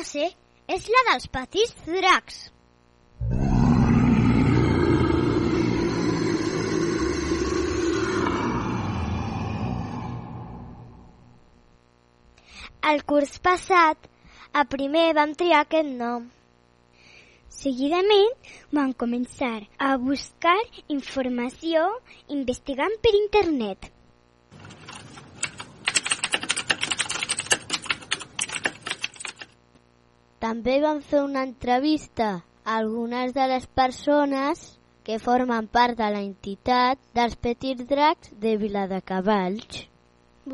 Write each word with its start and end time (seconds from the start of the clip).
classe 0.00 0.26
és 0.74 0.84
la 0.88 1.00
dels 1.10 1.26
petits 1.28 1.74
dracs. 1.84 2.36
El 12.90 13.02
curs 13.04 13.36
passat, 13.44 14.08
a 14.56 14.64
primer 14.64 15.12
vam 15.18 15.36
triar 15.36 15.66
aquest 15.66 15.92
nom. 16.00 16.24
Seguidament 17.60 18.32
vam 18.72 18.96
començar 19.04 19.54
a 19.76 19.94
buscar 20.00 20.58
informació 20.88 21.84
investigant 22.40 22.96
per 23.04 23.18
internet. 23.20 23.92
També 30.40 30.78
vam 30.80 31.00
fer 31.04 31.20
una 31.22 31.42
entrevista 31.46 32.28
a 32.64 32.76
algunes 32.78 33.34
de 33.36 33.46
les 33.50 33.66
persones 33.80 34.62
que 35.04 35.18
formen 35.24 35.66
part 35.68 35.98
de 35.98 36.08
la 36.14 36.22
entitat 36.24 37.00
dels 37.18 37.36
Petits 37.46 37.84
Dracs 37.90 38.32
de 38.44 38.54
Viladecavalls. 38.62 39.82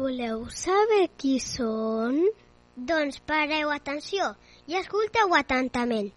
Voleu 0.00 0.42
saber 0.50 1.04
qui 1.22 1.36
són? 1.44 2.18
Doncs 2.90 3.22
pareu 3.30 3.70
atenció 3.76 4.32
i 4.66 4.74
escolteu 4.82 5.38
atentament. 5.38 6.10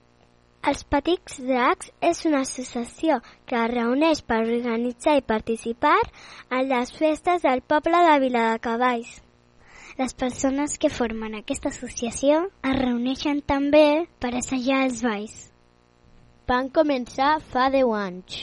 Els 0.70 0.84
Petits 0.96 1.38
Dracs 1.52 1.94
és 2.12 2.26
una 2.26 2.42
associació 2.50 3.22
que 3.46 3.62
es 3.62 3.72
reuneix 3.76 4.26
per 4.32 4.42
organitzar 4.48 5.20
i 5.22 5.28
participar 5.36 5.98
en 6.50 6.68
les 6.74 6.98
festes 6.98 7.46
del 7.46 7.62
poble 7.62 8.02
de 8.10 8.22
Viladecavalls. 8.26 9.20
Les 10.00 10.14
persones 10.14 10.78
que 10.80 10.88
formen 10.96 11.34
aquesta 11.36 11.68
associació 11.74 12.36
es 12.70 12.76
reuneixen 12.78 13.42
també 13.52 14.08
per 14.24 14.30
assajar 14.40 14.78
els 14.86 15.02
balls. 15.04 15.34
Van 16.48 16.70
començar 16.78 17.34
fa 17.50 17.66
10 17.74 17.92
anys. 17.98 18.38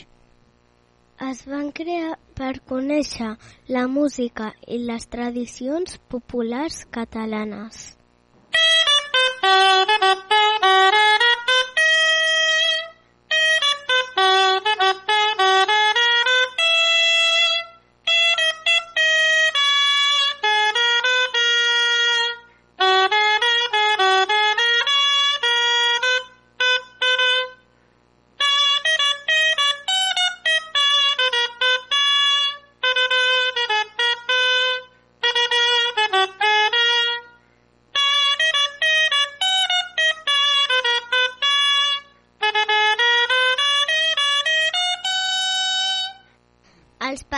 Es 1.31 1.41
van 1.49 1.72
crear 1.81 2.19
per 2.37 2.53
conèixer 2.75 3.33
la 3.72 3.87
música 3.89 4.53
i 4.69 4.83
les 4.84 5.09
tradicions 5.16 5.97
populars 6.12 6.83
catalanes. 6.99 7.87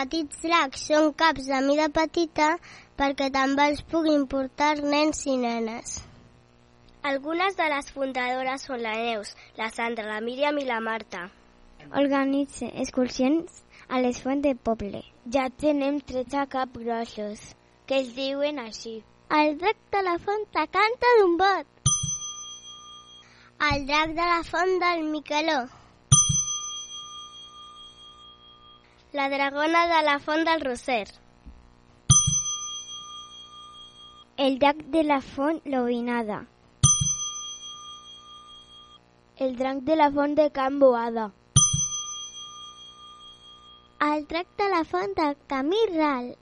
Petits 0.08 0.40
dracs 0.40 0.86
són 0.88 1.10
caps 1.20 1.46
de 1.50 1.56
mida 1.66 1.86
petita 1.92 2.46
perquè 2.96 3.26
també 3.32 3.66
els 3.70 3.82
puguin 3.92 4.24
portar 4.32 4.70
nens 4.80 5.20
i 5.28 5.34
nenes. 5.36 5.98
Algunes 7.10 7.56
de 7.58 7.66
les 7.68 7.90
fundadores 7.92 8.64
són 8.64 8.80
la 8.80 8.94
Neus, 8.96 9.34
la 9.60 9.68
Sandra, 9.68 10.06
la 10.08 10.22
Míriam 10.24 10.56
i 10.58 10.64
la 10.64 10.80
Marta. 10.80 11.26
Organitza 11.92 12.70
excursions 12.84 13.60
a 13.88 14.00
les 14.00 14.20
fonts 14.24 14.46
de 14.48 14.54
poble. 14.56 15.04
Ja 15.28 15.50
tenem 15.50 16.00
13 16.00 16.46
capgrossos, 16.56 17.44
que 17.86 18.00
es 18.00 18.14
diuen 18.16 18.64
així. 18.64 19.02
El 19.28 19.58
drac 19.60 19.76
de 19.92 20.04
la 20.08 20.16
font 20.24 20.48
te 20.56 20.64
canta 20.78 21.16
d'un 21.20 21.36
bot. 21.42 21.92
El 23.72 23.84
drac 23.92 24.16
de 24.16 24.32
la 24.32 24.40
font 24.52 24.78
del 24.80 25.04
Miqueló. 25.12 25.66
La 29.10 29.30
dragona 29.30 29.86
de 29.88 30.02
la 30.04 30.18
font 30.18 30.44
del 30.44 30.60
Roser. 30.60 31.08
El 34.36 34.58
drac 34.58 34.76
de 34.76 35.02
la 35.02 35.22
font 35.22 35.62
Lobinada. 35.64 36.44
El 39.38 39.56
drac 39.56 39.78
de 39.88 39.96
la 39.96 40.10
font 40.10 40.36
de 40.36 40.50
Can 40.50 40.78
Boada. 40.78 41.32
El 44.10 44.26
drac 44.26 44.46
de 44.58 44.68
la 44.76 44.84
font 44.84 45.16
del 45.16 45.34
Camí 45.46 45.80
Ral. 45.94 46.36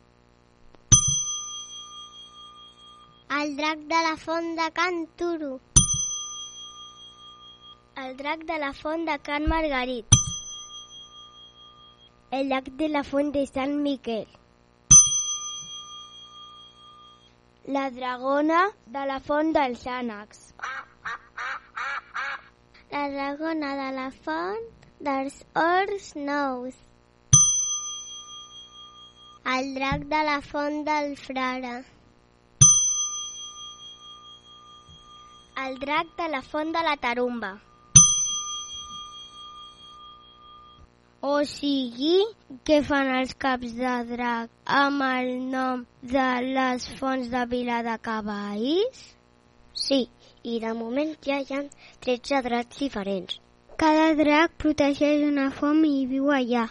El 3.39 3.57
drac 3.57 3.79
de 3.79 4.03
la 4.09 4.17
font 4.17 4.57
de 4.59 4.69
Can 4.73 5.07
Turo. 5.17 5.61
El 7.97 8.17
drac 8.17 8.45
de 8.45 8.59
la 8.59 8.73
font 8.73 9.07
de 9.07 9.19
Can 9.21 9.47
Margarit. 9.47 10.16
El 12.33 12.49
drac 12.49 12.65
de 12.79 12.89
la 12.89 13.05
font 13.07 13.29
de 13.31 13.45
Sant 13.47 13.77
Miquel. 13.83 14.27
La 17.75 17.85
dragona 17.91 18.65
de 18.97 19.05
la 19.07 19.19
font 19.21 19.53
dels 19.55 19.85
ànecs. 19.87 20.41
La 22.91 23.05
dragona 23.13 23.71
de 23.79 23.87
la 23.99 24.09
font 24.25 24.67
dels 25.09 25.37
Horts 25.55 26.09
Nous. 26.17 26.75
El 29.55 29.73
drac 29.79 30.09
de 30.11 30.25
la 30.31 30.41
font 30.51 30.83
del 30.91 31.15
Frare. 31.17 31.77
El 35.67 35.79
drac 35.79 36.11
de 36.19 36.29
la 36.35 36.43
font 36.43 36.75
de 36.75 36.85
la 36.91 36.97
Tarumba. 36.97 37.55
O 41.27 41.37
sigui, 41.51 42.19
què 42.69 42.77
fan 42.89 43.09
els 43.19 43.33
caps 43.45 43.73
de 43.77 43.93
drac 44.11 44.73
amb 44.81 45.03
el 45.07 45.31
nom 45.55 45.81
de 46.13 46.27
les 46.57 46.87
fonts 47.01 47.33
de 47.33 47.41
Vila 47.53 47.79
de 47.87 47.97
Cavalls? 48.09 49.01
Sí, 49.87 49.99
i 50.53 50.61
de 50.67 50.75
moment 50.83 51.11
ja 51.27 51.41
hi 51.43 51.57
ha 51.57 51.65
13 52.07 52.43
dracs 52.47 52.79
diferents. 52.85 53.41
Cada 53.83 54.07
drac 54.23 54.55
protegeix 54.67 55.27
una 55.33 55.49
font 55.59 55.83
i 55.89 56.07
viu 56.13 56.31
allà. 56.37 56.69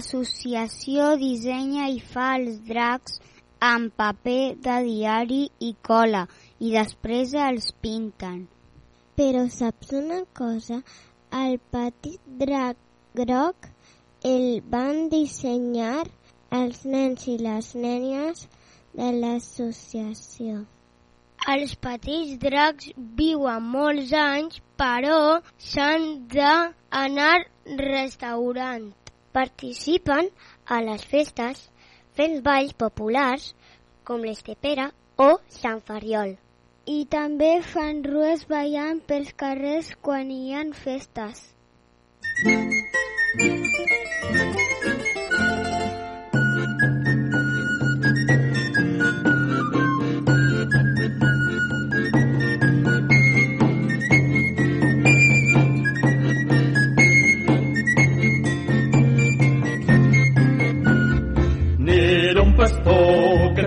L'associació 0.00 1.06
dissenya 1.20 1.86
i 1.94 1.98
fa 2.10 2.26
els 2.36 2.54
dracs 2.68 3.18
amb 3.70 3.90
paper 4.00 4.54
de 4.66 4.76
diari 4.86 5.40
i 5.66 5.72
cola 5.88 6.22
i 6.66 6.70
després 6.74 7.34
els 7.46 7.66
pinten. 7.86 8.38
Però 9.20 9.42
saps 9.56 9.90
una 9.98 10.20
cosa? 10.40 10.78
El 11.40 11.58
petit 11.76 12.30
drac 12.42 12.80
groc 13.20 13.68
el 14.30 14.46
van 14.76 15.02
dissenyar 15.16 16.06
els 16.60 16.80
nens 16.94 17.26
i 17.34 17.36
les 17.48 17.68
nenes 17.84 18.46
de 19.02 19.10
l'associació. 19.18 20.62
Els 21.56 21.74
petits 21.88 22.40
dracs 22.46 22.88
viuen 23.20 23.68
molts 23.76 24.16
anys, 24.24 24.62
però 24.80 25.20
s'han 25.68 26.08
d'anar 26.36 27.36
restaurant. 27.84 28.88
Participen 29.36 30.30
a 30.66 30.80
les 30.86 31.04
festes 31.12 31.66
fent 32.18 32.40
balls 32.46 32.74
populars 32.84 33.52
com 34.04 34.26
l'Estepera 34.26 34.90
o 35.22 35.30
Sant 35.60 35.82
Fariol. 35.86 36.34
I 36.90 37.04
també 37.12 37.52
fan 37.72 38.02
rues 38.04 38.46
ballant 38.50 39.02
pels 39.06 39.32
carrers 39.44 39.94
quan 40.02 40.34
hi 40.34 40.54
ha 40.54 40.64
festes. 40.84 41.44
N'era 42.44 44.89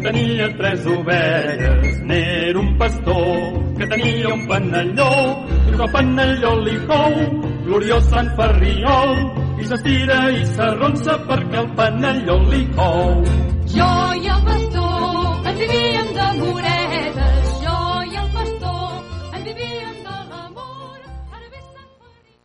tenia 0.04 0.48
tres 0.58 0.86
ovelles. 0.86 2.00
N'era 2.10 2.60
un 2.60 2.78
pastor 2.78 3.76
que 3.78 3.88
tenia 3.88 4.34
un 4.34 4.44
panelló. 4.48 5.14
I 5.72 5.74
el 5.74 5.92
panelló 5.96 6.52
li 6.66 6.76
cou, 6.90 7.16
gloriós 7.66 8.10
Sant 8.12 8.30
Ferriol. 8.38 9.16
I 9.64 9.70
s'estira 9.70 10.20
i 10.36 10.44
s'arronsa 10.56 11.18
perquè 11.30 11.62
el 11.64 11.72
panelló 11.80 12.38
li 12.52 12.64
cou. 12.76 13.24
Jo 13.74 13.92
i 14.20 14.30
el 14.36 14.44
pastor 14.50 15.50
ens 15.50 15.60
vivíem 15.64 16.14
de 16.20 16.28
moredes. 16.42 17.52
Jo 17.64 17.80
i 18.12 18.22
el 18.24 18.30
pastor 18.38 19.36
ens 19.38 19.46
vivíem 19.50 19.98
de 20.10 20.18
l'amor. 20.30 21.00
Ara 21.32 21.48
ve 21.48 21.62
Sant 21.72 21.92
Ferri. 21.98 22.36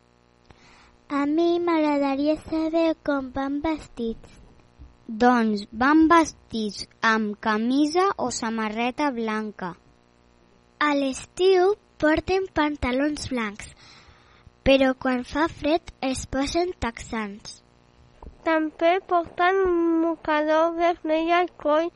A 1.20 1.26
mi 1.26 1.50
m'agradaria 1.58 2.38
saber 2.46 2.90
com 3.02 3.32
van 3.34 3.62
vestits. 3.66 4.37
Doncs 5.08 5.62
van 5.72 6.02
vestits 6.08 6.82
amb 7.10 7.38
camisa 7.40 8.02
o 8.24 8.26
samarreta 8.38 9.06
blanca. 9.10 9.70
A 10.84 10.88
l'estiu 10.98 11.70
porten 11.96 12.44
pantalons 12.58 13.30
blancs, 13.32 13.70
però 14.68 14.90
quan 15.04 15.24
fa 15.30 15.46
fred 15.48 15.94
es 16.10 16.26
posen 16.36 16.74
texans. 16.86 17.56
També 18.44 18.92
porten 19.14 19.64
un 19.64 19.80
mocador 20.04 20.76
vermell 20.76 21.32
al 21.40 21.48
coll 21.64 21.88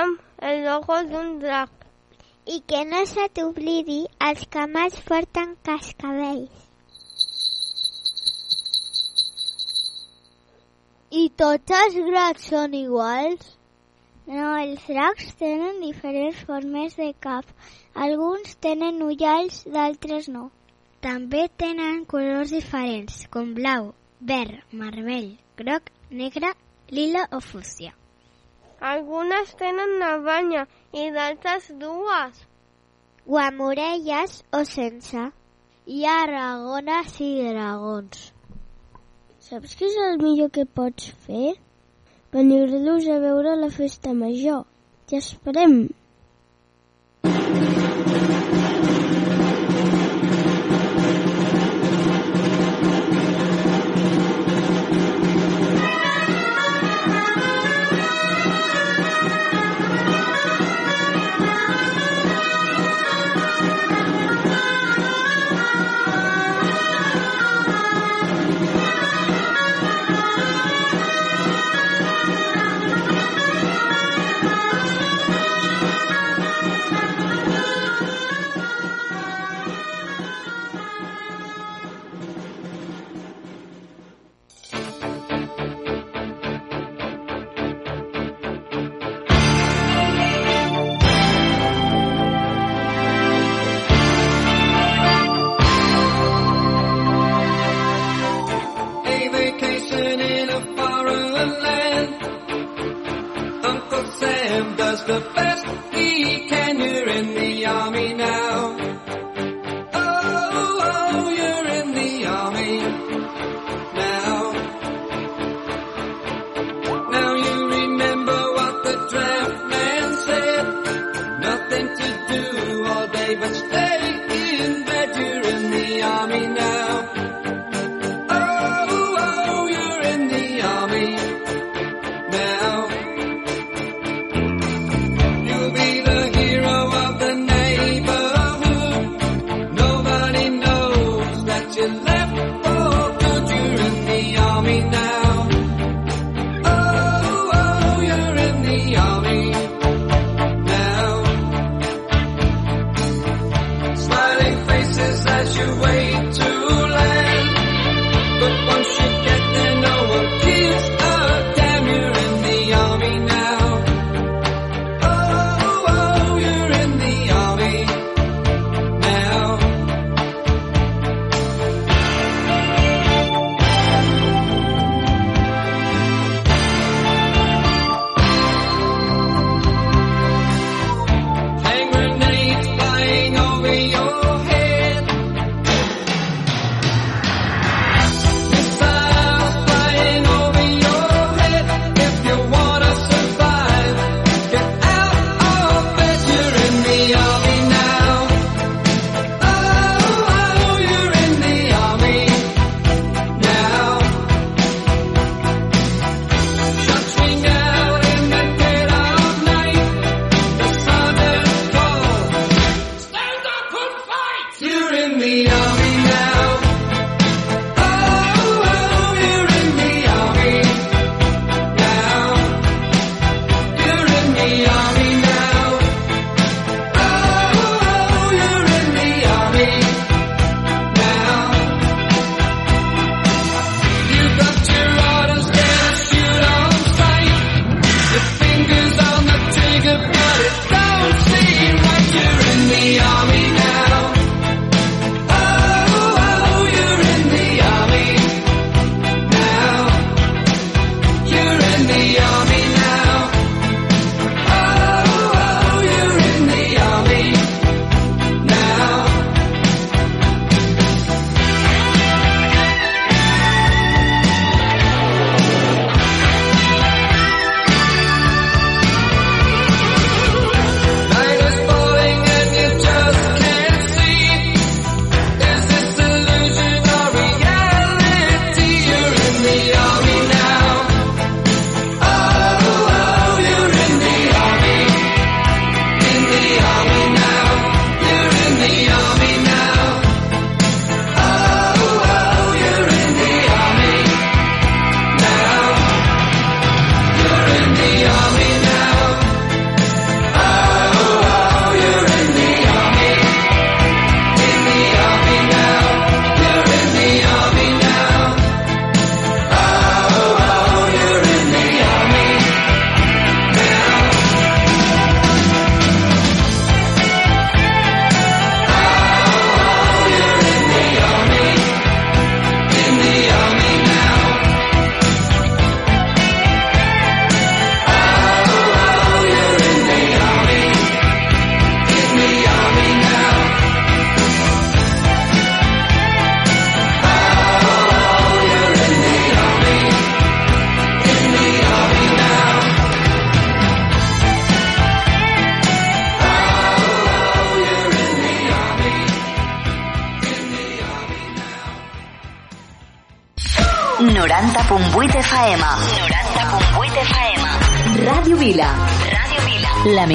amb 0.00 0.24
el 0.40 0.64
logo 0.64 1.02
d'un 1.12 1.38
drac. 1.44 1.70
I 2.46 2.62
que 2.64 2.84
no 2.88 3.04
se 3.12 3.28
t'oblidi, 3.28 4.06
els 4.30 4.48
camals 4.56 5.02
porten 5.12 5.58
cascabells. 5.68 6.63
I 11.14 11.28
tots 11.40 11.74
els 11.78 11.96
dracs 12.06 12.46
són 12.50 12.72
iguals? 12.74 13.50
No, 14.26 14.46
els 14.62 14.86
dracs 14.88 15.28
tenen 15.42 15.76
diferents 15.82 16.40
formes 16.48 16.96
de 16.98 17.06
cap. 17.26 17.52
Alguns 18.06 18.56
tenen 18.66 18.98
ullals, 19.06 19.60
d'altres 19.76 20.26
no. 20.36 20.48
També 21.06 21.44
tenen 21.62 22.02
colors 22.14 22.56
diferents, 22.56 23.20
com 23.36 23.54
blau, 23.60 23.92
verd, 24.32 24.64
vermell, 24.82 25.30
groc, 25.62 25.94
negre, 26.22 26.50
lila 26.98 27.28
o 27.38 27.42
fúcsia. 27.52 27.94
Algunes 28.94 29.54
tenen 29.62 29.96
una 30.00 30.12
banya 30.26 30.66
i 30.90 31.10
d'altres 31.14 31.70
dues. 31.86 32.44
O 33.30 33.38
amb 33.46 33.68
orelles 33.70 34.40
o 34.50 34.66
sense. 34.76 35.30
Hi 35.86 36.06
ha 36.10 36.22
dragones 36.32 37.20
i 37.22 37.34
dragons. 37.52 38.32
Saps 39.44 39.74
què 39.76 39.84
és 39.90 39.96
el 40.02 40.14
millor 40.22 40.48
que 40.56 40.62
pots 40.78 41.10
fer? 41.24 41.50
Venir-los 42.32 43.08
a 43.12 43.18
veure 43.24 43.50
la 43.62 43.68
festa 43.78 44.14
major. 44.20 44.62
Ja 45.12 45.20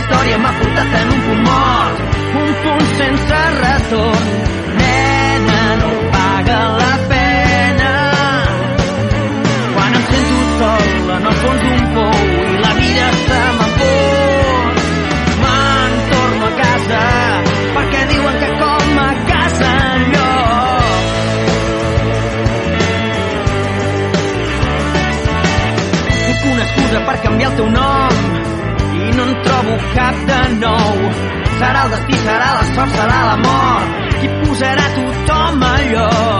història 0.00 0.36
m'ha 0.42 0.52
portat 0.58 0.94
en 1.00 1.08
un 1.14 1.20
punt 1.26 1.42
mort, 1.46 1.98
un 2.42 2.50
punt 2.64 2.86
sense 3.00 3.40
retorn. 3.64 4.26
Nena, 4.80 5.60
no 5.80 5.90
paga 6.14 6.58
la 6.80 6.94
pena. 7.12 7.92
Quan 9.74 9.98
em 9.98 10.04
sento 10.10 10.38
sol 10.60 10.88
en 11.16 11.24
el 11.30 11.36
fons 11.42 11.62
d'un 11.66 11.84
pou 11.96 12.18
i 12.54 12.58
la 12.64 12.72
vida 12.80 13.06
se 13.26 13.40
m'enfor, 13.58 14.72
me'n 15.44 15.92
torno 16.14 16.44
a 16.50 16.54
casa 16.62 17.04
perquè 17.76 18.02
diuen 18.12 18.36
que 18.42 18.50
com 18.62 19.00
a 19.06 19.10
casa 19.32 19.72
enlloc 19.94 20.88
una 26.52 26.62
excusa 26.68 26.98
per 27.08 27.16
canviar 27.24 27.50
el 27.50 27.56
teu 27.58 27.68
nom 27.78 27.99
cap 29.94 30.16
de 30.30 30.40
nou. 30.60 30.94
Serà 31.60 31.84
el 31.84 31.90
destí, 31.94 32.20
serà 32.24 32.48
la 32.56 32.64
sort, 32.74 32.92
serà 32.96 33.18
la 33.30 33.36
mort, 33.44 33.88
qui 34.20 34.28
posarà 34.42 34.86
tothom 34.96 35.66
a 35.70 35.74
lloc. 35.92 36.39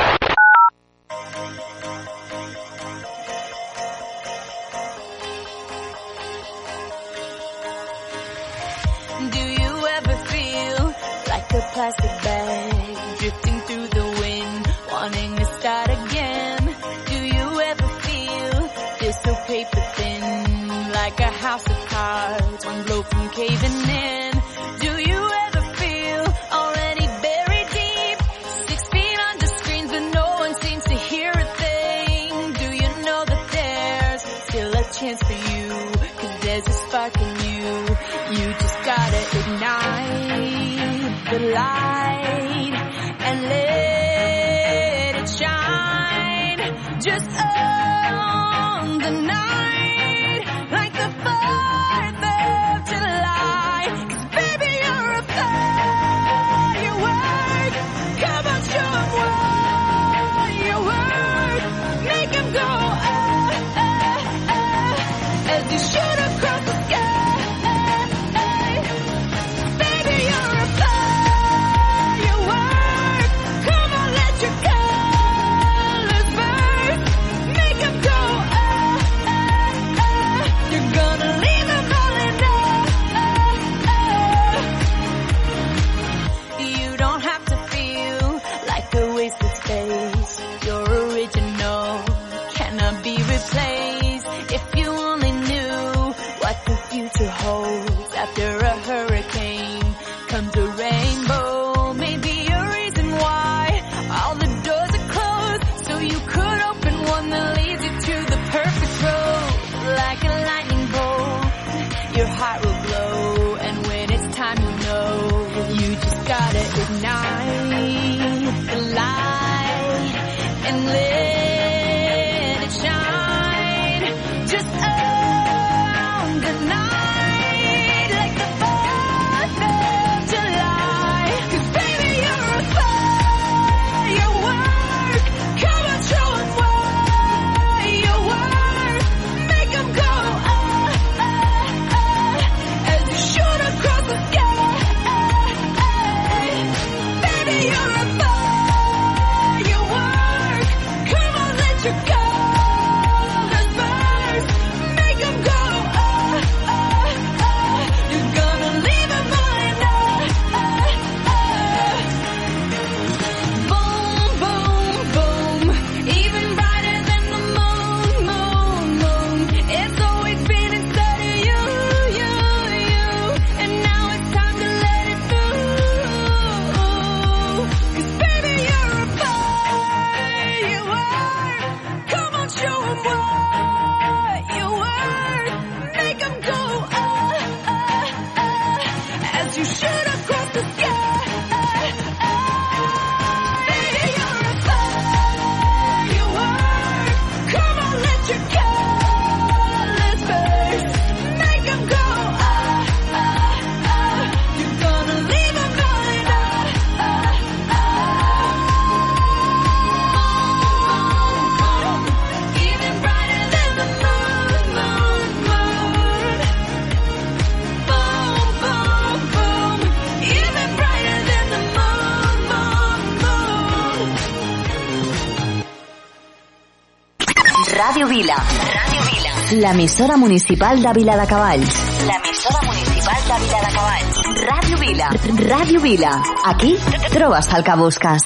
La 229.71 229.77
emisora 229.77 230.17
municipal 230.17 230.81
de 230.81 230.91
Vila 230.91 231.15
de 231.15 231.25
Cavalls. 231.25 231.73
L'emissora 232.05 232.61
municipal 232.61 233.21
de 233.29 233.35
Vila 233.41 233.59
de 233.65 233.69
Cavalls. 233.73 234.17
Ràdio 234.49 234.77
Vila. 234.81 235.09
Radio 235.47 235.79
Vila. 235.79 236.23
Aquí 236.43 236.75
trobes 237.13 237.47
el 237.53 237.63
que. 237.63 238.21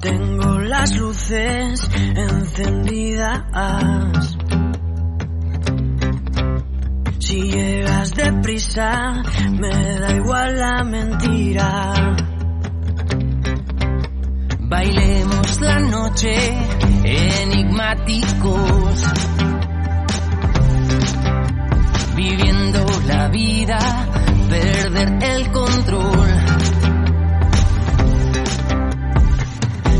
Tengo 0.00 0.60
las 0.60 0.96
luces 0.96 1.90
encendidas. 2.16 3.44
Si 7.18 7.42
llegas 7.52 8.14
deprisa, 8.14 9.22
me 9.60 9.98
da 9.98 10.12
igual 10.14 10.58
la 10.58 10.84
mentira. 10.84 12.16
Bailemos 14.58 15.60
la 15.60 15.80
noche 15.80 16.69
enigmáticos, 17.10 19.04
viviendo 22.14 22.86
la 23.06 23.28
vida, 23.28 23.78
perder 24.48 25.18
el 25.22 25.50
control. 25.50 26.28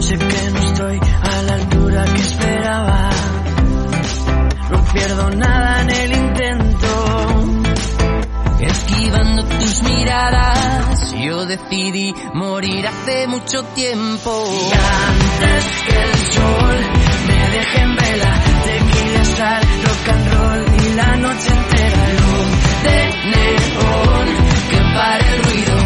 Sé 0.01 0.18
que 0.18 0.51
no 0.51 0.59
estoy 0.61 1.01
a 1.23 1.42
la 1.42 1.55
altura 1.55 2.05
que 2.05 2.20
esperaba, 2.20 3.11
no 4.70 4.85
pierdo 4.92 5.31
nada 5.31 5.83
en 5.83 5.90
el 5.90 6.12
intento, 6.12 7.27
esquivando 8.61 9.44
tus 9.44 9.83
miradas. 9.83 11.12
Yo 11.12 11.44
decidí 11.44 12.14
morir 12.35 12.87
hace 12.87 13.27
mucho 13.27 13.62
tiempo. 13.75 14.44
Que 15.40 16.03
el 16.03 16.14
sol 16.33 16.79
me 17.29 17.50
deje 17.50 17.81
en 17.81 17.96
vela. 17.96 18.33
De 18.66 18.92
quienes 18.92 19.40
al 19.40 19.62
rock 19.62 20.09
and 20.09 20.26
roll 20.35 20.64
y 20.85 20.94
la 20.94 21.16
noche 21.16 21.48
entera 21.48 22.05
al 22.05 22.18
rom 22.18 22.50
de 22.85 22.98
neón. 23.31 24.29
Que 24.70 24.79
pare 24.94 25.35
el 25.35 25.42
ruido. 25.44 25.80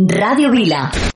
Radio 0.00 0.50
Vila. 0.50 1.15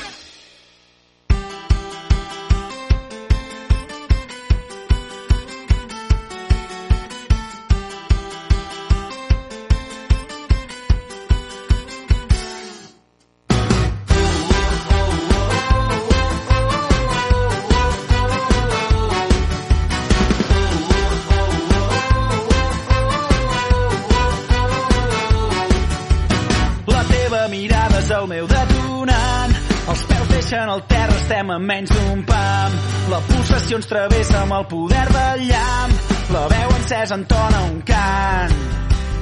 Terra, 31.51 31.57
estem 31.57 31.57
a 31.57 31.59
menys 31.59 31.89
d'un 31.89 32.23
pam. 32.23 32.71
La 33.09 33.19
pulsació 33.19 33.77
ens 33.77 33.87
travessa 33.87 34.41
amb 34.41 34.53
el 34.53 34.65
poder 34.67 35.07
del 35.11 35.47
llamp. 35.49 35.93
La 36.31 36.47
veu 36.47 36.69
encesa 36.77 37.15
entona 37.15 37.61
un 37.71 37.81
cant 37.81 38.53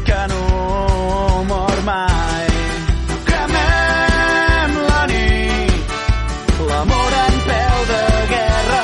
que 0.05 0.27
no 0.29 1.43
mor 1.47 1.83
mai. 1.85 2.47
Cremem 3.25 4.77
la 4.89 5.05
nit, 5.07 5.95
l'amor 6.67 7.17
en 7.25 7.39
peu 7.47 7.85
de 7.93 8.03
guerra. 8.33 8.83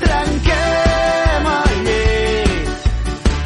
Trenquem 0.00 1.46
el 1.52 1.78
llit, 1.86 2.90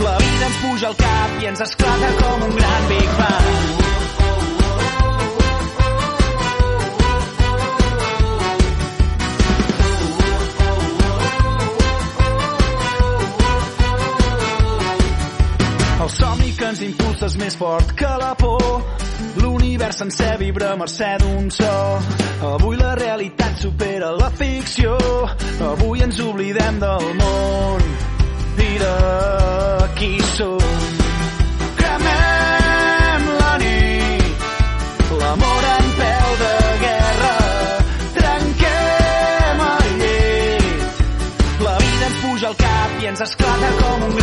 la 0.00 0.16
vida 0.16 0.46
ens 0.46 0.58
puja 0.64 0.88
al 0.88 0.96
cap 0.96 1.42
i 1.42 1.46
ens 1.46 1.60
esclata 1.60 2.16
com 2.22 2.48
un 2.48 2.56
gran 2.56 2.88
Big 2.88 3.16
Bang. 3.18 3.39
Ens 16.70 16.82
impulsa 16.86 17.26
és 17.26 17.34
més 17.40 17.56
fort 17.58 17.92
que 17.98 18.08
la 18.20 18.30
por. 18.38 18.62
L'univers 19.42 19.98
sencer 20.02 20.36
vibra 20.38 20.72
a 20.72 20.76
mercè 20.78 21.16
d'un 21.18 21.48
so. 21.50 21.70
Avui 22.50 22.78
la 22.78 22.92
realitat 22.98 23.58
supera 23.58 24.12
la 24.14 24.30
ficció. 24.30 24.94
Avui 25.70 26.04
ens 26.06 26.20
oblidem 26.22 26.78
del 26.82 27.08
món 27.18 27.88
i 28.66 28.70
de 28.84 28.92
qui 29.98 30.12
som. 30.36 30.78
Cremem 31.80 33.26
la 33.40 33.52
nit, 33.64 34.46
l'amor 35.24 35.68
en 35.74 35.92
peu 35.98 36.30
de 36.44 36.54
guerra. 36.86 37.34
Trenquem 38.20 39.64
el 39.70 39.92
llit, 40.04 41.04
la 41.66 41.78
vida 41.82 42.10
ens 42.12 42.22
puja 42.26 42.52
al 42.52 42.60
cap 42.62 43.00
i 43.02 43.10
ens 43.14 43.26
esclata 43.26 43.76
com 43.82 44.10
un 44.10 44.19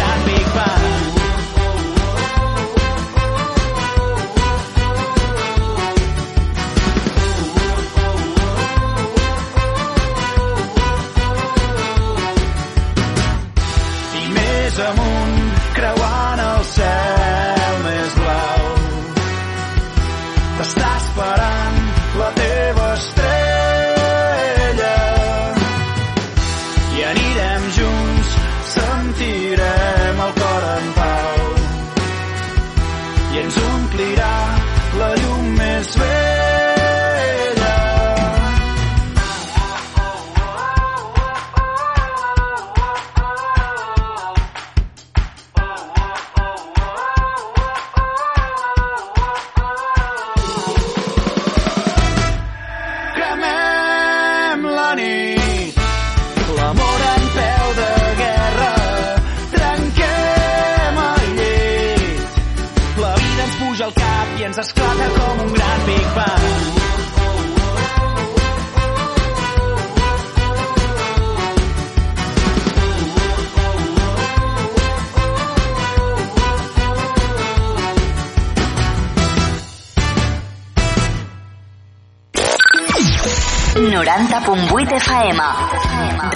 90.8 83.28 85.00
FM. 85.00 85.40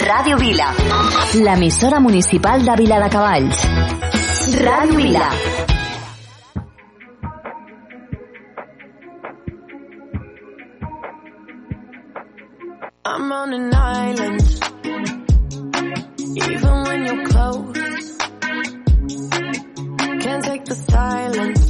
Ràdio 0.06 0.36
Vila. 0.36 0.72
L'emissora 1.34 1.98
municipal 2.00 2.62
de 2.64 2.76
Vila 2.76 2.98
de 3.00 3.08
Cavalls. 3.08 3.64
Ràdio 4.60 4.96
Vila. 4.96 5.28
I'm 13.04 13.32
on 13.32 13.52
an 13.52 13.74
island 13.74 14.42
Even 16.36 16.74
when 16.86 17.04
you're 17.06 17.24
close 17.26 18.16
Can't 20.24 20.44
take 20.44 20.64
the 20.64 20.74
silence 20.90 21.61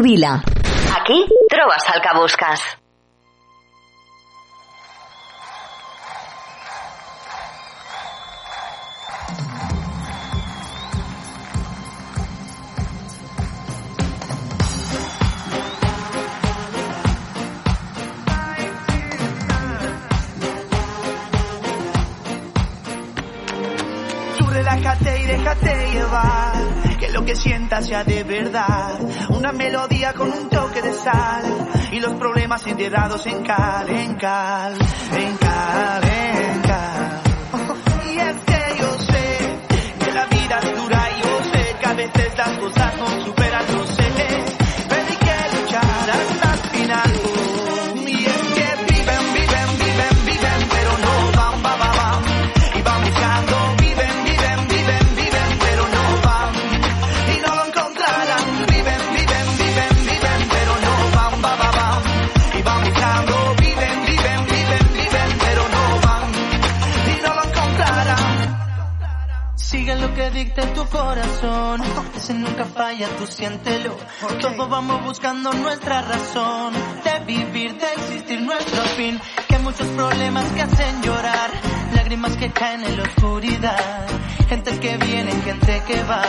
Ràdio 0.00 0.02
Vila. 0.02 0.42
Aquí 0.96 1.26
trobes 1.48 1.84
el 1.94 2.00
que 2.00 2.18
busques. 2.18 2.60
Tú 24.38 24.46
relájate 24.46 25.20
y 25.20 25.26
déjate 25.26 25.90
llevar, 25.92 26.98
que 26.98 27.08
lo 27.10 27.24
que 27.24 27.36
sientas 27.36 27.86
sea 27.86 28.04
de 28.04 28.24
y 31.92 32.00
los 32.00 32.14
problemas 32.14 32.66
enterrados 32.66 33.26
en 33.26 33.42
cal, 33.42 33.88
en 33.88 34.14
cal, 34.14 34.74
en 35.12 35.36
cal, 35.36 36.04
en 36.04 36.62
cal. 36.62 37.20
Y 38.12 38.18
es 38.18 38.36
que 38.44 38.78
yo 38.78 38.92
sé 38.98 39.58
que 40.04 40.12
la 40.12 40.26
vida 40.26 40.58
es 40.62 40.76
dura 40.76 41.08
y 41.10 41.22
yo 41.22 41.44
sé 41.52 41.76
que 41.80 41.86
a 41.86 41.94
veces 41.94 42.38
las 42.38 42.58
cosas 42.58 42.96
no 42.98 43.06
superan, 43.24 43.39
nunca 72.34 72.64
falla, 72.64 73.08
tú 73.18 73.26
siéntelo. 73.26 73.96
Todos 74.40 74.68
vamos 74.68 75.02
buscando 75.04 75.52
nuestra 75.52 76.02
razón 76.02 76.72
de 77.04 77.24
vivir, 77.24 77.74
de 77.76 77.92
existir 77.94 78.40
nuestro 78.40 78.82
fin. 78.96 79.20
Que 79.48 79.58
muchos 79.58 79.86
problemas 79.88 80.44
que 80.52 80.62
hacen 80.62 81.02
llorar, 81.02 81.50
lágrimas 81.94 82.36
que 82.36 82.50
caen 82.52 82.84
en 82.84 82.96
la 82.96 83.02
oscuridad. 83.04 84.06
Gente 84.48 84.78
que 84.80 84.96
viene, 84.96 85.32
gente 85.42 85.82
que 85.86 86.02
va, 86.04 86.22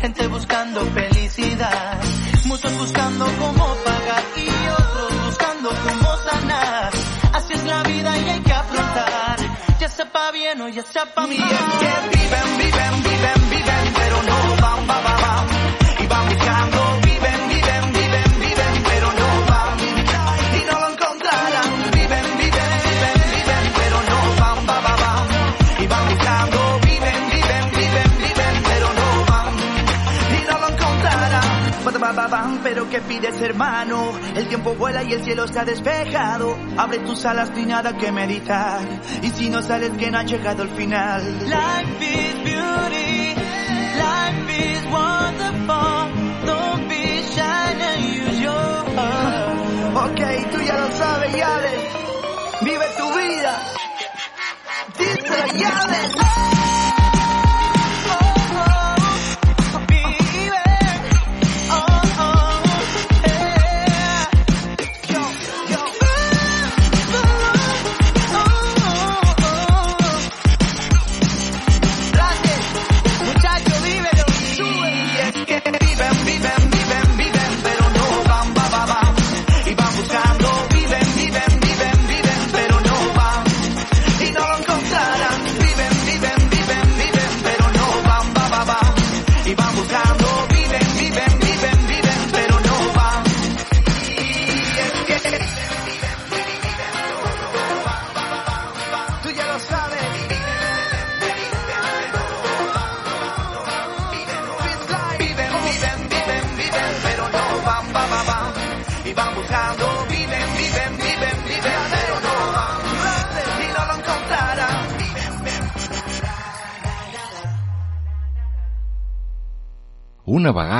gente 0.00 0.26
buscando 0.28 0.80
felicidad. 0.86 2.00
Muchos 2.46 2.76
buscando 2.78 3.24
cómo 3.38 3.74
pagar 3.84 4.24
y 4.36 4.48
otros 4.68 5.26
buscando 5.26 5.70
cómo 5.70 6.16
sanar. 6.28 6.90
Así 7.32 7.54
es 7.54 7.64
la 7.64 7.82
vida 7.82 8.18
y 8.18 8.28
hay 8.28 8.40
que 8.40 8.52
afrontar. 8.52 9.36
Ya 9.80 9.88
sepa 9.88 10.30
bien 10.30 10.60
o 10.60 10.68
ya 10.68 10.82
sepa 10.82 11.22
mal. 11.22 11.32
Y 11.32 11.36
es 11.36 11.42
que 11.42 12.18
viven, 12.18 12.58
viven, 12.58 13.02
viven, 13.02 13.33
Pero 32.62 32.88
¿qué 32.88 33.00
pides 33.00 33.40
hermano? 33.42 34.12
El 34.36 34.46
tiempo 34.46 34.74
vuela 34.74 35.02
y 35.02 35.12
el 35.12 35.24
cielo 35.24 35.44
está 35.44 35.64
despejado. 35.64 36.56
Abre 36.76 37.00
tus 37.00 37.24
alas, 37.24 37.50
hay 37.54 37.66
nada 37.66 37.96
que 37.96 38.12
meditar. 38.12 38.80
Y 39.22 39.30
si 39.30 39.50
no 39.50 39.60
sales 39.62 39.90
que 39.98 40.10
no 40.10 40.18
ha 40.18 40.22
llegado 40.22 40.62
el 40.62 40.70
final. 40.70 41.22
Life 41.48 42.00
is 42.00 42.34
beauty, 42.44 43.34
life 43.98 44.48
is 44.48 44.84
wonderful. 44.86 46.46
Don't 46.46 46.88
be 46.88 47.22
shy 47.34 47.42
and 47.42 48.04
use 48.28 48.40
your 48.40 48.84
heart. 48.94 50.10
Ok, 50.10 50.52
tú 50.52 50.60
ya 50.62 50.78
lo 50.78 50.88
sabes, 50.92 51.32
Yales. 51.34 51.80
Vive 52.62 52.86
tu 52.96 53.08
vida. 53.18 53.58
Díselo, 54.98 55.58
Yales. 55.58 56.53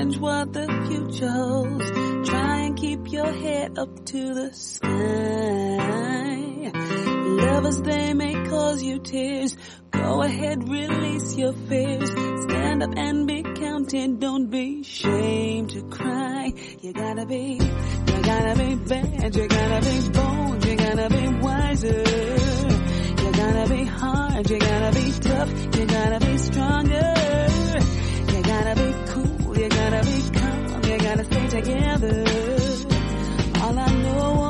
manage 0.00 0.18
what 0.18 0.52
the 0.52 0.66
future 0.88 1.30
holds. 1.30 1.90
Try 2.28 2.62
and 2.64 2.76
keep 2.76 3.12
your 3.12 3.32
head 3.32 3.78
up 3.78 4.04
to 4.06 4.34
the 4.34 4.52
sky. 4.52 4.90
Lovers, 7.42 7.82
they 7.82 8.14
may 8.14 8.34
cause 8.48 8.82
you 8.82 8.98
tears. 9.00 9.56
Go 9.90 10.22
ahead, 10.22 10.68
release 10.68 11.36
your 11.36 11.52
fears. 11.52 12.10
Stand 12.10 12.82
up 12.82 12.96
and 12.96 13.26
be 13.26 13.42
counted. 13.42 14.20
Don't 14.20 14.50
be 14.50 14.80
ashamed 14.80 15.70
to 15.70 15.82
cry. 15.82 16.52
You 16.80 16.92
gotta 16.92 17.26
be, 17.26 17.60
you 17.60 18.22
gotta 18.22 18.54
be 18.56 18.74
bad. 18.76 19.36
You 19.36 19.48
gotta 19.48 19.80
be 19.84 20.08
bold. 20.08 20.64
You 20.64 20.76
gotta 20.76 21.08
be 21.10 21.28
wiser. 21.40 22.04
You 23.22 23.32
gotta 23.32 23.68
be 23.68 23.84
hard, 23.84 24.50
you 24.50 24.58
gotta 24.58 24.92
be 24.98 25.12
tough, 25.12 25.50
you 25.76 25.86
gotta 25.86 26.20
be 26.26 26.38
stronger, 26.38 27.14
you 28.32 28.42
gotta 28.42 28.74
be 28.76 28.99
you 29.60 29.68
gotta 29.68 30.02
be 30.06 30.38
calm, 30.38 30.82
you 30.84 30.98
gotta 30.98 31.24
stay 31.24 31.46
together. 31.48 32.24
All 33.62 33.78
I 33.78 33.88
know 34.02 34.49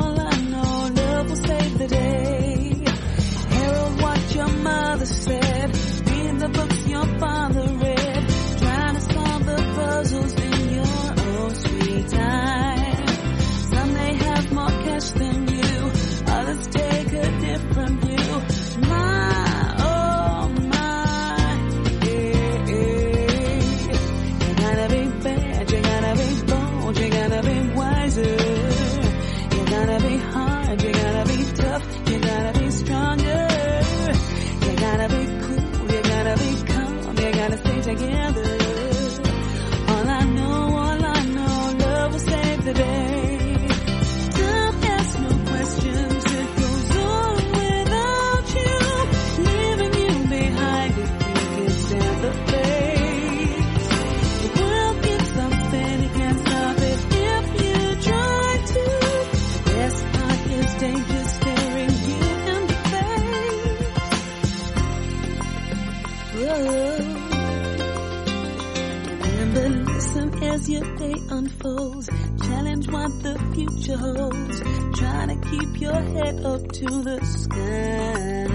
as 70.60 70.68
your 70.68 70.96
day 70.96 71.14
unfolds. 71.30 72.08
Challenge 72.42 72.88
what 72.90 73.22
the 73.22 73.38
future 73.54 73.96
holds. 73.96 74.60
Trying 74.98 75.28
to 75.28 75.50
keep 75.50 75.80
your 75.80 76.00
head 76.14 76.44
up 76.44 76.72
to 76.72 76.86
the 77.02 77.18
sky. 77.24 78.46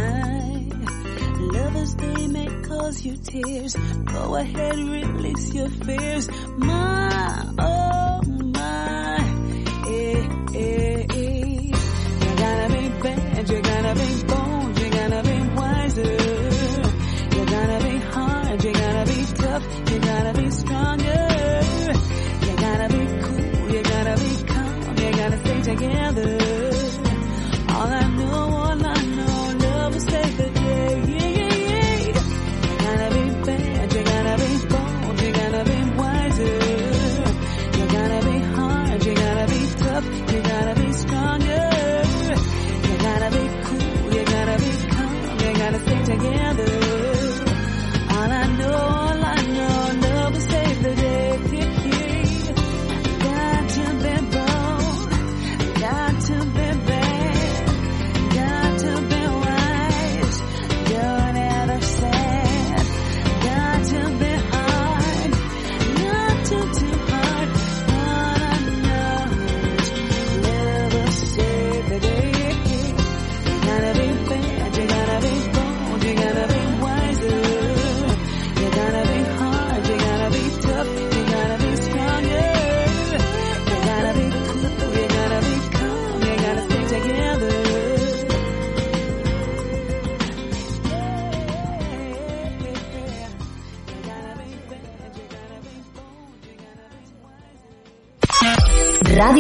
Lovers, 1.40 1.96
they 1.96 2.28
may 2.28 2.50
cause 2.68 3.04
you 3.06 3.18
tears. 3.18 3.76
Go 4.06 4.36
ahead, 4.36 4.76
release 4.76 5.54
your 5.54 5.70
fears. 5.70 6.30
My, 6.58 7.54
oh. 7.60 7.95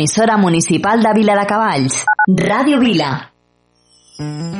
L'emissora 0.00 0.38
municipal 0.38 1.02
de 1.02 1.12
Vila 1.12 1.34
de 1.36 1.44
Cavalls. 1.44 2.04
Ràdio 2.26 2.80
Vila. 2.80 3.10
I'm 4.18 4.59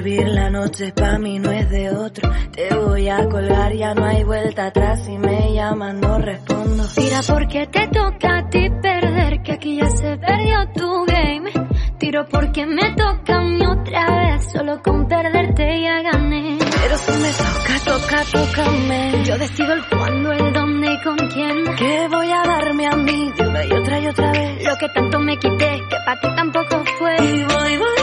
Servir. 0.00 0.28
La 0.28 0.50
noche 0.50 0.92
pa' 0.92 1.18
mí 1.18 1.38
no 1.38 1.50
es 1.50 1.68
de 1.70 1.90
otro. 1.90 2.30
Te 2.52 2.74
voy 2.74 3.08
a 3.08 3.28
colgar, 3.28 3.72
ya 3.74 3.94
no 3.94 4.04
hay 4.04 4.24
vuelta 4.24 4.66
atrás. 4.66 5.04
Si 5.04 5.16
me 5.18 5.54
llaman, 5.54 6.00
no 6.00 6.18
respondo. 6.18 6.84
Tira 6.94 7.20
porque 7.26 7.66
te 7.66 7.88
toca 7.88 8.38
a 8.38 8.48
ti 8.48 8.68
perder, 8.82 9.42
que 9.42 9.52
aquí 9.52 9.76
ya 9.76 9.90
se 9.90 10.16
perdió 10.16 10.68
tu 10.74 11.04
game. 11.06 11.50
Tiro 11.98 12.26
porque 12.30 12.66
me 12.66 12.94
toca 12.94 13.36
a 13.36 13.40
mí 13.42 13.60
otra 13.66 14.06
vez, 14.06 14.52
solo 14.52 14.80
con 14.82 15.06
perderte 15.06 15.82
ya 15.82 16.02
gané. 16.02 16.58
Pero 16.58 16.96
si 16.96 17.12
me 17.12 17.30
toca, 17.30 17.74
toca, 17.84 18.24
tócame. 18.32 19.24
Yo 19.24 19.38
decido 19.38 19.72
el 19.74 19.86
cuándo, 19.88 20.32
el 20.32 20.52
dónde 20.52 20.92
y 20.92 21.02
con 21.02 21.16
quién. 21.28 21.76
Que 21.76 22.08
voy 22.08 22.30
a 22.30 22.42
darme 22.42 22.86
a 22.86 22.96
mí 22.96 23.32
de 23.36 23.48
una 23.48 23.64
y 23.64 23.72
otra 23.72 24.00
y 24.00 24.06
otra 24.06 24.32
vez. 24.32 24.64
Lo 24.64 24.76
que 24.76 24.88
tanto 24.94 25.20
me 25.20 25.36
quité, 25.36 25.80
que 25.90 25.96
para 26.06 26.20
ti 26.20 26.28
tampoco 26.34 26.84
fue. 26.98 27.16
Y 27.20 27.44
voy, 27.44 27.76
voy, 27.76 27.99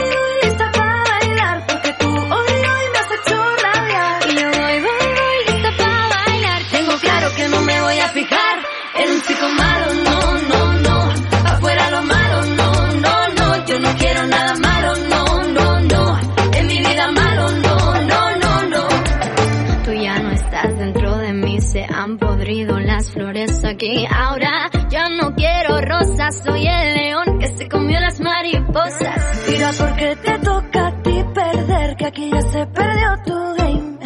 que 27.38 27.48
se 27.56 27.68
comió 27.68 28.00
las 28.00 28.20
mariposas. 28.20 29.44
Tira 29.46 29.70
porque 29.78 30.16
te 30.16 30.38
toca 30.38 30.86
a 30.88 31.02
ti 31.02 31.24
perder, 31.34 31.96
que 31.96 32.06
aquí 32.06 32.30
ya 32.30 32.40
se 32.40 32.66
perdió 32.66 33.08
tu 33.24 33.54
game. 33.56 33.98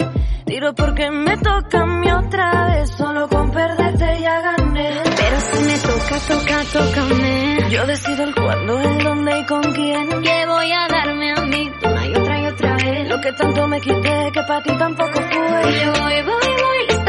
Tiro 0.44 0.74
porque 0.74 1.10
me 1.10 1.36
toca 1.38 1.80
a 1.80 1.86
mí 1.86 2.12
otra 2.12 2.66
vez, 2.66 2.90
solo 2.90 3.28
con 3.28 3.50
perderte 3.50 4.20
ya 4.20 4.40
gané. 4.40 5.02
Pero 5.04 5.40
si 5.40 5.64
me 5.64 5.78
toca, 5.78 6.18
toca, 6.28 6.62
tócame. 6.72 7.70
Yo 7.70 7.86
decido 7.86 8.24
el 8.24 8.34
cuándo, 8.34 8.78
el 8.78 9.04
dónde 9.04 9.38
y 9.38 9.46
con 9.46 9.62
quién. 9.72 10.08
Que 10.22 10.46
voy 10.46 10.72
a 10.72 10.88
darme 10.88 11.32
a 11.32 11.40
mí 11.42 11.70
una 11.84 12.06
y 12.06 12.14
otra 12.14 12.40
y 12.40 12.46
otra 12.46 12.76
vez. 12.76 13.08
Lo 13.08 13.20
que 13.20 13.32
tanto 13.32 13.66
me 13.66 13.80
quité, 13.80 14.30
que 14.32 14.42
para 14.42 14.62
ti 14.62 14.76
tampoco 14.76 15.12
fue. 15.12 15.72
Y 15.72 15.86
voy, 15.86 16.22
voy, 16.22 16.52
voy. 16.62 17.01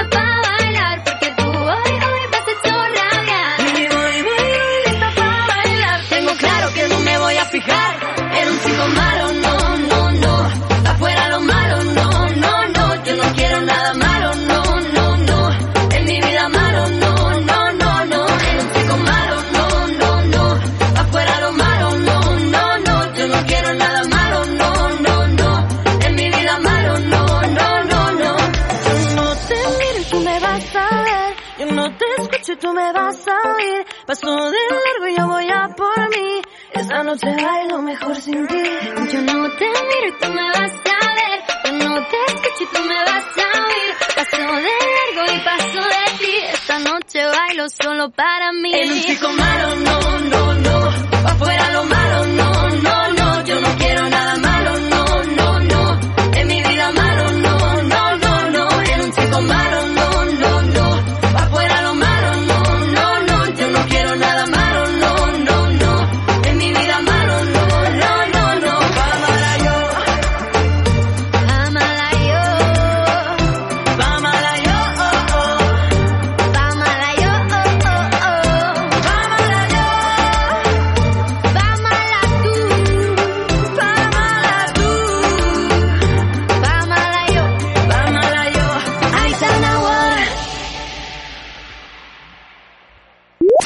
no 37.14 37.20
te 37.20 37.43
bailo 37.43 37.82
mejor 37.84 38.16
sin 38.16 38.47
ti. 38.47 38.64
Yo 39.11 39.22
no 39.22 39.49
te 39.51 39.66
miro 39.66 40.07
y 40.07 40.20
tú 40.20 40.30
me 40.30 40.51
vas 40.51 40.72
a 40.72 41.14
ver. 41.20 41.39
Yo 41.66 41.89
no 41.89 42.07
te 42.07 42.18
escucho 42.28 42.64
y 42.64 42.76
tú 42.76 42.82
me 42.84 42.95
vas 43.05 43.26
a 43.38 43.64
oír. 43.66 43.93
Paso 44.16 44.38
de 44.38 44.45
largo 44.47 45.34
y 45.34 45.39
paso 45.45 45.82
de 45.89 46.18
ti. 46.18 46.36
Esta 46.53 46.80
noche 46.80 47.26
bailo 47.26 47.70
solo 47.70 48.09
para 48.09 48.51
mí. 48.53 48.74
El 48.74 48.91
un 48.93 49.01
chico 49.01 49.30
malo, 49.30 49.76
no, 49.76 50.20
no. 50.22 50.53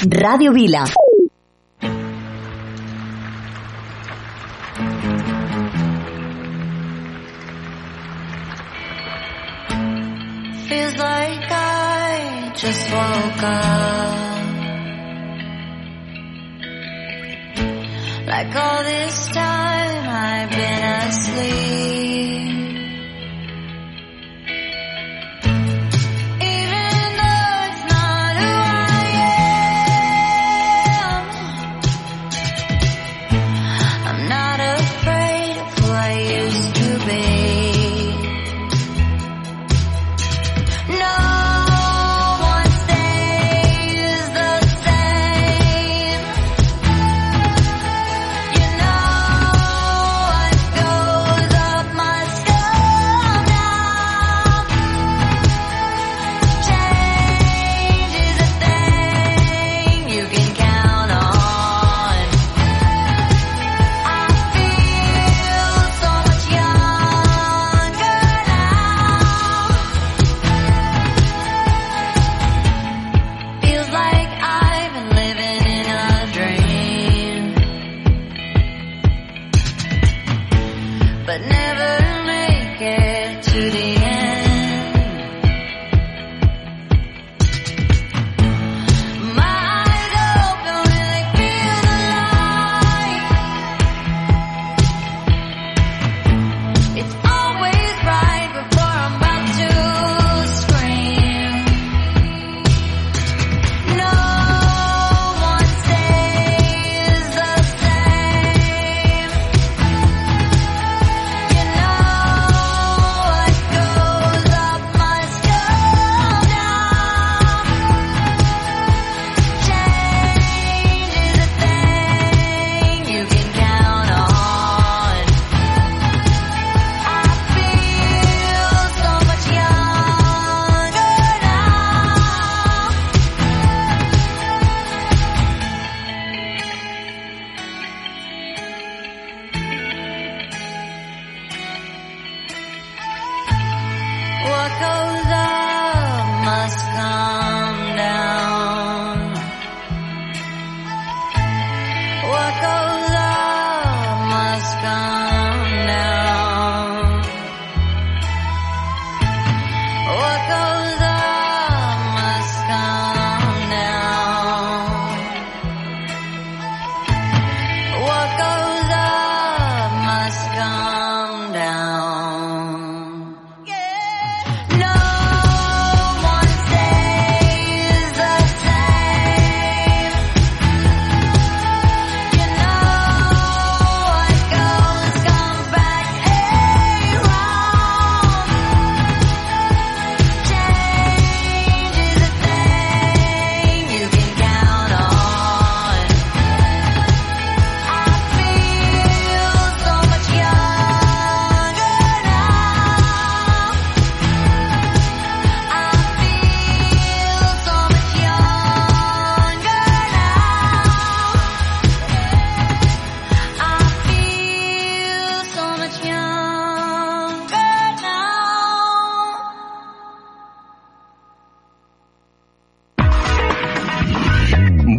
Radio 0.05 0.51
Vila. 0.51 0.85
Feels 10.67 10.97
like 10.97 11.45
I 11.49 12.51
just 12.55 12.91
woke 12.91 13.43
up. 13.43 14.27
Like 18.27 18.55
all 18.55 18.83
this 18.83 19.27
time 19.31 20.09
I've 20.09 20.49
been 20.51 20.83
asleep. 21.09 21.96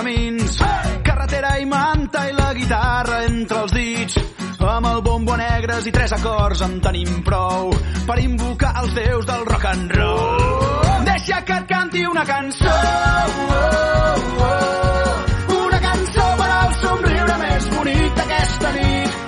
Camins. 0.00 0.60
Carretera 1.04 1.56
i 1.58 1.66
manta 1.66 2.24
i 2.28 2.32
la 2.32 2.52
guitarra 2.56 3.24
entre 3.28 3.64
els 3.64 3.72
dits. 3.76 4.18
Amb 4.60 4.86
el 4.86 5.00
bombo 5.04 5.36
negres 5.36 5.86
i 5.88 5.92
tres 5.92 6.12
acords 6.16 6.62
en 6.64 6.78
tenim 6.84 7.22
prou 7.26 7.72
per 8.06 8.18
invocar 8.22 8.72
els 8.82 8.94
déus 8.96 9.26
del 9.28 9.46
rock 9.48 9.66
and 9.72 9.96
roll. 9.96 11.04
Deixa 11.08 11.40
que 11.44 11.56
et 11.60 11.66
canti 11.68 12.04
una 12.06 12.24
cançó. 12.28 12.76
Una 15.60 15.80
cançó 15.88 16.28
per 16.42 16.50
al 16.58 16.76
somriure 16.84 17.40
més 17.44 17.72
bonic 17.76 18.20
d'aquesta 18.20 18.76
nit. 18.78 19.19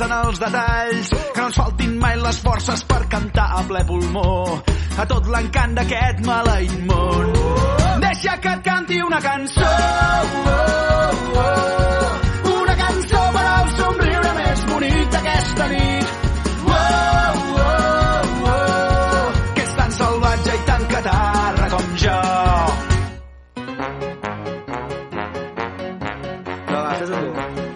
Perdre's 0.00 0.06
en 0.06 0.12
els 0.26 0.38
detalls. 0.40 1.10
Que 1.34 1.40
no 1.40 1.46
ens 1.48 1.56
faltin 1.56 1.98
mai 2.00 2.16
les 2.16 2.38
forces 2.40 2.84
per 2.84 3.06
cantar 3.08 3.48
a 3.58 3.62
ple 3.68 3.84
pulmó 3.84 4.62
a 5.00 5.06
tot 5.06 5.26
l'encant 5.28 5.74
d'aquest 5.76 6.24
maleït 6.26 6.74
món. 6.88 7.32
Deixa 8.00 8.36
que 8.40 8.48
et 8.48 8.62
canti 8.64 9.00
una 9.02 9.20
cançó. 9.20 9.70
Una 12.54 12.76
cançó 12.76 13.22
per 13.36 13.46
al 13.46 13.72
somriure 13.78 14.34
més 14.40 14.66
bonic 14.72 15.10
d'aquesta 15.16 15.68
nit. 15.74 16.06
Que 19.54 19.64
és 19.64 19.74
tan 19.80 19.96
salvatge 20.02 20.54
i 20.54 20.62
tan 20.68 20.86
catarra 20.94 21.72
com 21.76 21.96
jo. 22.04 22.20
Fes-ho 27.00 27.20
tu. 27.24 27.69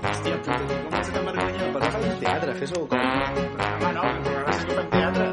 Un 2.54 2.60
teatre, 2.60 2.66
fes-ho 2.66 2.86
com... 2.86 2.98
Ah, 2.98 3.92
no, 3.92 4.02
el 4.02 4.22
programa 4.22 4.50
és 4.50 4.64
que 4.64 4.72
fem 4.74 4.88
teatre. 4.90 5.26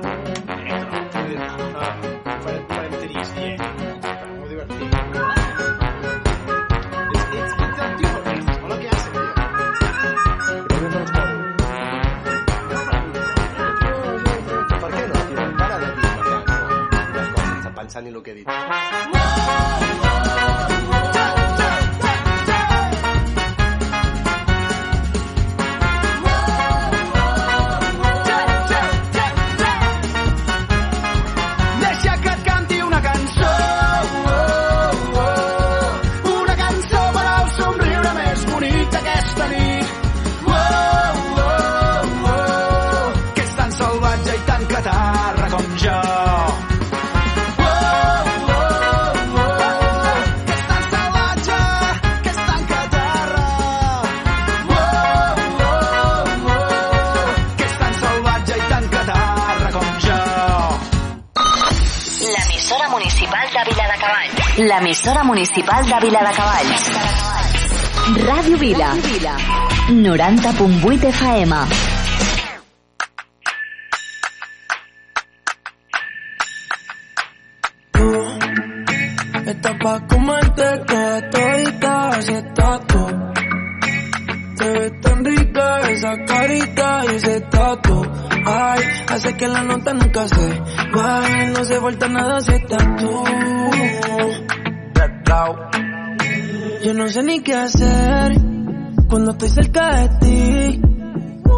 No, 1.37 1.55
farem, 2.41 2.63
farem 2.71 2.93
tris, 3.01 3.29
yeah. 3.37 3.57
Molt 4.37 4.49
divertit. 4.49 4.89
Ets, 7.11 7.31
ets, 7.37 7.53
ets 7.67 7.79
el 7.85 7.91
tio 7.99 8.09
per 8.15 8.23
mi. 8.25 8.43
Hola, 8.63 8.75
què 8.81 8.87
haces, 8.95 9.11
tio? 9.11 9.31
Però 10.71 10.87
no. 10.89 11.01
Per 14.81 14.89
què 14.95 15.03
no, 15.07 15.17
tio? 15.29 15.39
Para 15.61 15.75
de 15.77 15.89
dir 15.99 16.09
les 17.13 17.29
coses 17.37 17.61
sense 17.81 17.97
ni 18.01 18.09
el 18.09 18.21
que 18.23 18.31
he 18.31 18.35
dit. 18.35 18.47
Deixa 18.47 19.90
L'emissora 64.71 65.21
municipal 65.25 65.83
de 65.83 65.97
Viladecavalls. 65.99 66.83
Ràdio 68.23 68.57
Vila. 68.61 68.91
90.8 69.89 71.09
FM. 71.09 71.57
Estás 79.51 79.75
pa' 79.83 79.99
comerte 80.07 80.69
toda 80.87 81.29
todita, 81.31 82.09
estás 82.19 82.87
tú. 82.87 83.03
Te 84.57 84.69
ves 84.69 85.01
tan 85.01 85.25
rica 85.25 85.79
esa 85.89 86.15
carita 86.25 87.03
y 87.11 87.15
ese 87.15 87.41
tatu. 87.41 88.01
Ay, 88.45 88.79
hace 89.09 89.35
que 89.35 89.47
la 89.49 89.63
nota 89.63 89.93
nunca 89.93 90.27
se 90.29 90.61
baje, 90.93 91.47
no 91.47 91.65
se 91.65 91.77
vuelta 91.77 92.07
nada 92.07 92.39
si 92.39 92.51
ni 97.31 97.39
qué 97.39 97.53
hacer 97.53 98.33
cuando 99.07 99.31
estoy 99.31 99.49
cerca 99.49 100.01
de 100.01 100.09
ti. 100.19 100.81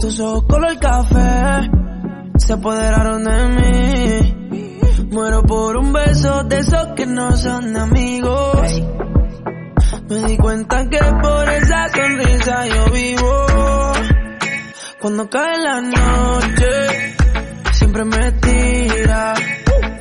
Tus 0.02 0.20
ojos 0.20 0.44
color 0.48 0.78
café 0.78 1.70
se 2.38 2.54
apoderaron 2.54 3.24
de 3.24 3.48
mí. 3.56 5.08
Muero 5.10 5.42
por 5.44 5.78
un 5.78 5.92
beso 5.92 6.44
de 6.44 6.60
esos 6.60 6.88
que 6.96 7.06
no 7.06 7.36
son 7.36 7.76
amigos. 7.76 8.82
Me 10.10 10.18
di 10.28 10.38
cuenta 10.38 10.88
que 10.90 11.00
por 11.00 11.50
esa 11.50 11.88
sonrisa 11.88 12.68
yo 12.68 12.86
vivo. 12.92 13.46
Cuando 15.00 15.30
cae 15.30 15.58
la 15.58 15.82
noche, 15.82 17.16
siempre 17.72 18.06
me 18.06 18.32
tira. 18.34 19.34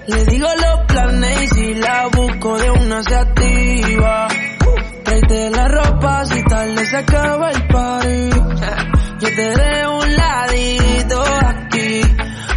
Le 0.06 0.24
digo 0.26 0.48
los 0.64 0.86
planes 0.86 1.42
y 1.42 1.46
si 1.46 1.74
la 1.74 2.08
busco 2.08 2.58
de 2.58 2.70
una 2.70 3.02
se 3.02 3.14
activa. 3.14 4.28
Tráete 5.28 5.50
la 5.50 5.68
ropa 5.68 6.24
si 6.26 6.42
tarde 6.42 6.86
se 6.86 6.96
acaba 6.96 7.50
el 7.50 7.66
party. 7.68 8.30
Yo 9.20 9.28
te 9.28 9.42
dejo 9.42 9.98
un 9.98 10.16
ladito 10.16 11.22
aquí 11.46 12.00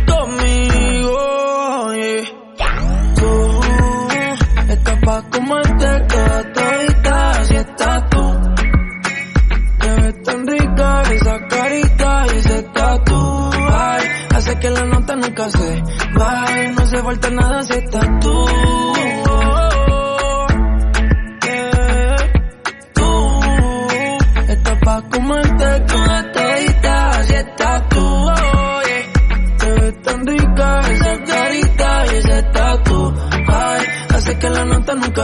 conmigo. 0.08 1.94
yeah. 1.94 3.14
Tú 3.16 3.62
estás 4.70 5.00
pa' 5.04 5.22
comerte 5.30 6.00
toda 6.08 6.54
todita 6.54 7.44
si 7.46 7.56
estás 7.56 8.10
tú. 8.10 8.42
Te 9.80 9.90
ves 10.02 10.22
tan 10.24 10.48
rica 10.48 11.02
esa 11.14 11.48
carita 11.48 12.26
y 12.34 12.38
ese 12.38 12.64
tatu. 12.64 13.50
Hace 14.36 14.60
que 14.60 14.70
la 14.70 14.86
nota 14.86 15.16
nunca 15.16 15.50
se 15.52 15.84
baje, 16.18 16.72
no 16.72 16.88
se 16.88 16.98
falta 16.98 17.30
nada 17.30 17.64
si 17.64 17.74
estás 17.74 18.08
tú. 18.20 18.95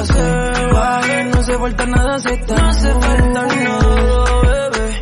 Nunca 0.01 0.13
se 0.13 0.65
baje, 0.73 1.23
no 1.25 1.43
se 1.43 1.57
falta 1.57 1.85
nada 1.85 2.19
si 2.19 2.33
estás 2.33 2.61
No 2.61 2.73
se 2.73 2.91
falta 2.91 3.45
nada, 3.45 4.41
bebé. 4.41 5.01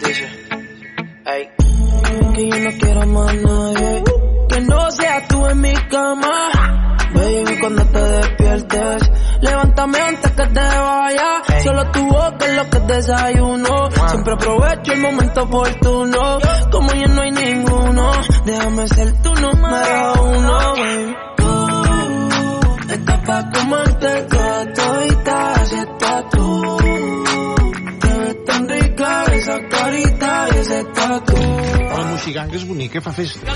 Dice, 0.00 0.28
ay, 1.24 1.48
que 2.34 2.48
yo 2.48 2.58
no 2.58 2.70
quiero 2.78 3.06
más 3.06 3.34
nadie. 3.34 4.04
Que 4.48 4.60
no 4.62 4.90
seas 4.90 5.28
tú 5.28 5.46
en 5.46 5.60
mi 5.60 5.74
cama. 5.74 6.96
Baby, 7.14 7.58
cuando 7.60 7.84
te 7.86 8.00
despiertes, 8.00 9.10
levántame 9.40 9.98
antes 10.00 10.32
que 10.32 10.46
te 10.46 10.60
vaya. 10.60 11.42
Solo 11.62 11.90
tu 11.90 12.06
boca 12.06 12.46
es 12.46 12.56
lo 12.56 12.70
que 12.70 12.80
desayuno. 12.80 13.90
Siempre 14.08 14.32
aprovecho 14.34 14.92
el 14.92 15.00
momento 15.00 15.42
oportuno. 15.42 16.38
Como 16.70 16.92
ya 16.92 17.06
no 17.08 17.22
hay 17.22 17.30
ninguno, 17.32 18.10
déjame 18.44 18.88
ser 18.88 19.22
tu 19.22 19.32
número 19.34 20.22
uno, 20.22 20.74
baby. 20.76 21.27
Estás 25.78 26.28
tú. 26.30 26.76
Te 28.00 28.18
ves 28.18 28.44
tan 28.44 28.68
rica 28.68 29.24
esa 29.32 29.68
carita 29.68 30.48
y 30.52 30.58
ese 30.58 30.84
tatu. 30.84 31.36
La 31.36 32.04
moixiganga 32.10 32.56
és 32.56 32.66
bonica, 32.66 33.00
fa 33.00 33.12
festa. 33.12 33.46
La 33.46 33.52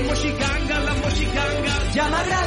moxiganga, 0.00 0.80
la 0.88 0.94
moxiganga. 1.02 1.72
Ja 1.94 2.04
m'agrada 2.12 2.45